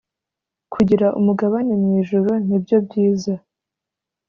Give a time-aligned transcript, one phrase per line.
[0.73, 3.33] Kugira umugabane mu ijuru nibyo byiza